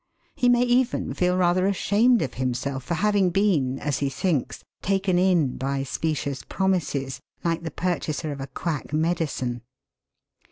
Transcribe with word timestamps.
He 0.35 0.49
may 0.49 0.63
even 0.63 1.13
feel 1.13 1.37
rather 1.37 1.67
ashamed 1.67 2.23
of 2.23 2.33
himself 2.33 2.83
for 2.83 2.95
having 2.95 3.29
been, 3.29 3.77
as 3.77 3.99
he 3.99 4.09
thinks, 4.09 4.63
taken 4.81 5.19
in 5.19 5.57
by 5.57 5.83
specious 5.83 6.41
promises, 6.41 7.19
like 7.43 7.61
the 7.61 7.69
purchaser 7.69 8.31
of 8.31 8.41
a 8.41 8.47
quack 8.47 8.93
medicine. 8.93 9.61